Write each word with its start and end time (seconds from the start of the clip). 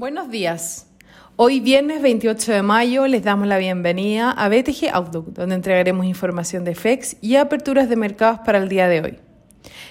Buenos 0.00 0.30
días. 0.30 0.86
Hoy 1.36 1.60
viernes 1.60 2.00
28 2.00 2.52
de 2.52 2.62
mayo 2.62 3.06
les 3.06 3.22
damos 3.22 3.46
la 3.46 3.58
bienvenida 3.58 4.30
a 4.30 4.48
BTG 4.48 4.88
Outlook, 4.94 5.34
donde 5.34 5.56
entregaremos 5.56 6.06
información 6.06 6.64
de 6.64 6.74
FEX 6.74 7.18
y 7.20 7.36
aperturas 7.36 7.90
de 7.90 7.96
mercados 7.96 8.40
para 8.46 8.56
el 8.56 8.70
día 8.70 8.88
de 8.88 9.02
hoy. 9.02 9.18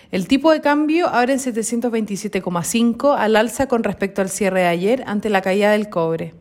El 0.10 0.28
tipo 0.28 0.52
de 0.52 0.62
cambio 0.62 1.10
abre 1.10 1.34
en 1.34 1.40
727,5 1.40 3.16
al 3.16 3.36
alza 3.36 3.68
con 3.68 3.84
respecto 3.84 4.24
al 4.24 4.30
cierre 4.30 4.62
de 4.62 4.66
ayer 4.66 5.04
ante 5.06 5.30
la 5.30 5.44
caída 5.44 5.74
del 5.74 5.90
cobre. 5.90 6.34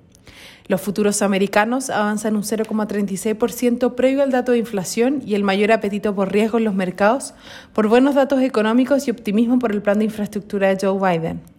Los 0.66 0.80
futuros 0.80 1.20
americanos 1.20 1.90
avanzan 1.90 2.36
un 2.36 2.44
0,36% 2.44 3.94
previo 3.94 4.22
al 4.22 4.30
dato 4.30 4.52
de 4.52 4.58
inflación 4.60 5.20
y 5.26 5.34
el 5.34 5.44
mayor 5.44 5.72
apetito 5.72 6.14
por 6.14 6.32
riesgo 6.32 6.56
en 6.56 6.64
los 6.64 6.74
mercados 6.74 7.34
por 7.74 7.88
buenos 7.88 8.14
datos 8.14 8.40
económicos 8.40 9.06
y 9.06 9.10
optimismo 9.10 9.58
por 9.58 9.72
el 9.72 9.82
plan 9.82 9.98
de 9.98 10.06
infraestructura 10.06 10.74
de 10.74 10.78
Joe 10.80 11.18
Biden. 11.18 11.57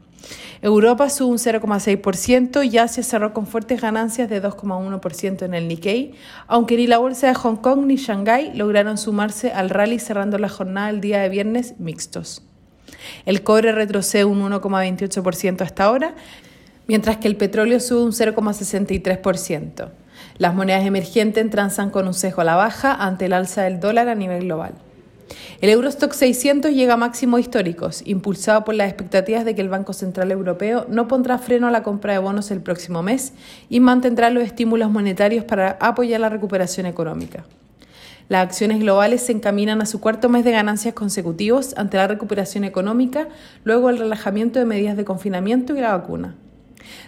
Europa 0.61 1.09
sube 1.09 1.31
un 1.31 1.37
0,6% 1.37 2.69
y 2.69 2.77
Asia 2.77 3.01
cerró 3.01 3.33
con 3.33 3.47
fuertes 3.47 3.79
ganancias 3.79 4.29
de 4.29 4.43
2,1% 4.43 5.43
en 5.43 5.53
el 5.53 5.69
Nikkei, 5.69 6.13
aunque 6.47 6.75
ni 6.75 6.85
la 6.85 6.97
bolsa 6.97 7.27
de 7.27 7.33
Hong 7.33 7.55
Kong 7.55 7.85
ni 7.85 7.95
Shanghái 7.95 8.53
lograron 8.55 8.97
sumarse 8.97 9.51
al 9.53 9.69
rally 9.69 9.99
cerrando 9.99 10.37
la 10.37 10.49
jornada 10.49 10.89
el 10.89 10.99
día 10.99 11.21
de 11.21 11.29
viernes 11.29 11.75
mixtos. 11.79 12.43
El 13.25 13.41
cobre 13.41 13.71
retrocede 13.71 14.25
un 14.25 14.41
1,28% 14.41 15.61
hasta 15.61 15.85
ahora, 15.85 16.15
mientras 16.87 17.17
que 17.17 17.29
el 17.29 17.37
petróleo 17.37 17.79
sube 17.79 18.03
un 18.03 18.11
0,63%. 18.11 19.89
Las 20.37 20.53
monedas 20.53 20.85
emergentes 20.85 21.49
transan 21.49 21.89
con 21.89 22.05
un 22.05 22.13
sesgo 22.13 22.41
a 22.41 22.45
la 22.45 22.55
baja 22.55 22.93
ante 22.93 23.25
el 23.25 23.33
alza 23.33 23.63
del 23.63 23.79
dólar 23.79 24.09
a 24.09 24.15
nivel 24.15 24.43
global. 24.43 24.73
El 25.61 25.69
Eurostock 25.69 26.13
600 26.13 26.71
llega 26.71 26.93
a 26.93 26.97
máximos 26.97 27.39
históricos, 27.39 28.01
impulsado 28.05 28.63
por 28.63 28.75
las 28.75 28.87
expectativas 28.87 29.45
de 29.45 29.55
que 29.55 29.61
el 29.61 29.69
Banco 29.69 29.93
Central 29.93 30.31
Europeo 30.31 30.85
no 30.89 31.07
pondrá 31.07 31.37
freno 31.37 31.67
a 31.67 31.71
la 31.71 31.83
compra 31.83 32.13
de 32.13 32.19
bonos 32.19 32.51
el 32.51 32.61
próximo 32.61 33.03
mes 33.03 33.33
y 33.69 33.79
mantendrá 33.79 34.29
los 34.29 34.43
estímulos 34.43 34.89
monetarios 34.89 35.45
para 35.45 35.77
apoyar 35.81 36.21
la 36.21 36.29
recuperación 36.29 36.85
económica. 36.85 37.45
Las 38.29 38.43
acciones 38.43 38.79
globales 38.79 39.23
se 39.23 39.31
encaminan 39.31 39.81
a 39.81 39.87
su 39.87 39.99
cuarto 39.99 40.29
mes 40.29 40.45
de 40.45 40.51
ganancias 40.51 40.93
consecutivos 40.93 41.73
ante 41.77 41.97
la 41.97 42.07
recuperación 42.07 42.63
económica, 42.63 43.27
luego 43.63 43.87
del 43.87 43.97
relajamiento 43.97 44.59
de 44.59 44.65
medidas 44.65 44.95
de 44.95 45.03
confinamiento 45.03 45.75
y 45.75 45.81
la 45.81 45.97
vacuna. 45.97 46.35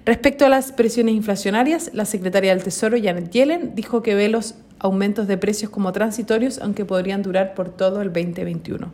Respecto 0.03 0.45
a 0.45 0.49
las 0.49 0.71
presiones 0.71 1.13
inflacionarias, 1.13 1.91
la 1.93 2.05
secretaria 2.05 2.55
del 2.55 2.63
Tesoro, 2.63 2.97
Janet 3.01 3.29
Yellen, 3.29 3.75
dijo 3.75 4.01
que 4.01 4.15
ve 4.15 4.29
los 4.29 4.55
aumentos 4.81 5.27
de 5.27 5.37
precios 5.37 5.69
como 5.69 5.91
transitorios, 5.91 6.59
aunque 6.59 6.85
podrían 6.85 7.21
durar 7.21 7.53
por 7.53 7.69
todo 7.69 8.01
el 8.01 8.11
2021. 8.11 8.91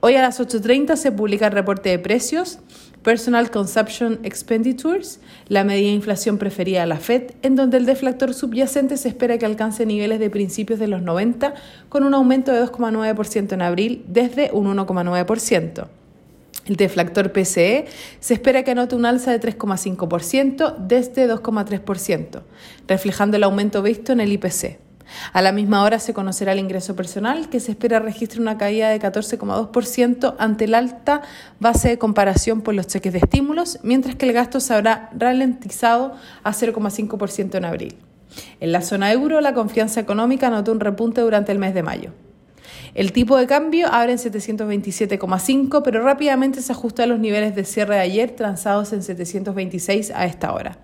Hoy 0.00 0.16
a 0.16 0.22
las 0.22 0.38
8.30 0.38 0.96
se 0.96 1.12
publica 1.12 1.46
el 1.46 1.52
reporte 1.52 1.88
de 1.88 1.98
precios, 1.98 2.58
Personal 3.02 3.50
Consumption 3.50 4.18
Expenditures, 4.22 5.20
la 5.48 5.64
medida 5.64 5.88
de 5.88 5.94
inflación 5.94 6.36
preferida 6.36 6.80
de 6.80 6.86
la 6.88 6.98
Fed, 6.98 7.30
en 7.42 7.56
donde 7.56 7.78
el 7.78 7.86
deflactor 7.86 8.34
subyacente 8.34 8.98
se 8.98 9.08
espera 9.08 9.38
que 9.38 9.46
alcance 9.46 9.86
niveles 9.86 10.18
de 10.18 10.28
principios 10.28 10.78
de 10.78 10.88
los 10.88 11.00
90, 11.00 11.54
con 11.88 12.02
un 12.02 12.12
aumento 12.12 12.52
de 12.52 12.62
2,9% 12.64 13.52
en 13.52 13.62
abril 13.62 14.04
desde 14.08 14.50
un 14.52 14.66
1,9%. 14.76 15.86
El 16.66 16.76
deflactor 16.76 17.32
PCE 17.32 17.86
se 18.20 18.34
espera 18.34 18.62
que 18.62 18.72
anote 18.72 18.96
un 18.96 19.06
alza 19.06 19.30
de 19.30 19.40
3,5% 19.40 20.76
desde 20.78 21.28
2,3%, 21.28 22.42
reflejando 22.88 23.36
el 23.36 23.44
aumento 23.44 23.82
visto 23.82 24.12
en 24.12 24.20
el 24.20 24.32
IPC. 24.32 24.83
A 25.32 25.42
la 25.42 25.52
misma 25.52 25.82
hora 25.82 25.98
se 25.98 26.14
conocerá 26.14 26.52
el 26.52 26.58
ingreso 26.58 26.96
personal, 26.96 27.48
que 27.48 27.60
se 27.60 27.72
espera 27.72 27.98
registre 27.98 28.40
una 28.40 28.58
caída 28.58 28.90
de 28.90 29.00
14,2% 29.00 30.34
ante 30.38 30.66
la 30.66 30.78
alta 30.78 31.22
base 31.60 31.88
de 31.88 31.98
comparación 31.98 32.62
por 32.62 32.74
los 32.74 32.86
cheques 32.86 33.12
de 33.12 33.18
estímulos, 33.18 33.78
mientras 33.82 34.16
que 34.16 34.26
el 34.26 34.32
gasto 34.32 34.60
se 34.60 34.74
habrá 34.74 35.10
ralentizado 35.16 36.14
a 36.42 36.52
0,5% 36.52 37.56
en 37.56 37.64
abril. 37.64 37.96
En 38.60 38.72
la 38.72 38.82
zona 38.82 39.12
euro, 39.12 39.40
la 39.40 39.54
confianza 39.54 40.00
económica 40.00 40.48
anotó 40.48 40.72
un 40.72 40.80
repunte 40.80 41.20
durante 41.20 41.52
el 41.52 41.58
mes 41.58 41.74
de 41.74 41.82
mayo. 41.82 42.10
El 42.94 43.12
tipo 43.12 43.36
de 43.36 43.46
cambio 43.46 43.88
abre 43.92 44.12
en 44.12 44.18
727,5, 44.18 45.82
pero 45.82 46.02
rápidamente 46.02 46.62
se 46.62 46.72
ajusta 46.72 47.02
a 47.02 47.06
los 47.06 47.18
niveles 47.18 47.54
de 47.54 47.64
cierre 47.64 47.96
de 47.96 48.00
ayer, 48.00 48.30
transados 48.30 48.92
en 48.92 49.02
726 49.02 50.12
a 50.14 50.26
esta 50.26 50.52
hora. 50.52 50.78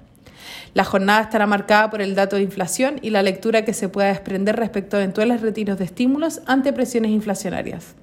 La 0.74 0.84
jornada 0.84 1.22
estará 1.22 1.46
marcada 1.46 1.90
por 1.90 2.02
el 2.02 2.14
dato 2.14 2.36
de 2.36 2.42
inflación 2.42 2.98
y 3.02 3.10
la 3.10 3.22
lectura 3.22 3.64
que 3.64 3.74
se 3.74 3.88
pueda 3.88 4.08
desprender 4.08 4.56
respecto 4.56 4.96
a 4.96 5.00
eventuales 5.00 5.40
retiros 5.40 5.78
de 5.78 5.84
estímulos 5.84 6.40
ante 6.46 6.72
presiones 6.72 7.10
inflacionarias. 7.10 7.94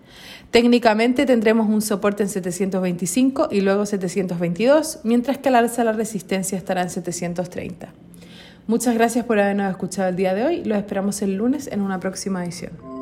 Técnicamente 0.51 1.25
tendremos 1.25 1.67
un 1.67 1.81
soporte 1.81 2.23
en 2.23 2.29
725 2.29 3.49
y 3.51 3.61
luego 3.61 3.85
722, 3.85 5.01
mientras 5.03 5.37
que 5.37 5.49
al 5.49 5.55
alza 5.55 5.83
la 5.83 5.91
resistencia 5.91 6.57
estará 6.57 6.81
en 6.81 6.89
730. 6.89 7.89
Muchas 8.65 8.95
gracias 8.95 9.25
por 9.25 9.39
habernos 9.39 9.69
escuchado 9.69 10.09
el 10.09 10.15
día 10.15 10.33
de 10.33 10.43
hoy. 10.43 10.63
Los 10.63 10.77
esperamos 10.77 11.21
el 11.21 11.35
lunes 11.35 11.67
en 11.67 11.81
una 11.81 11.99
próxima 11.99 12.43
edición. 12.43 12.96